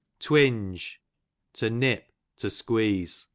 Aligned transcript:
Twinge, 0.19 0.99
to 1.53 1.69
nip, 1.69 2.11
to 2.37 2.49
squeeze. 2.49 3.27